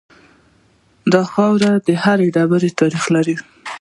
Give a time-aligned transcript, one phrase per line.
[1.11, 3.35] د دې خاورې هر ډبره تاریخ لري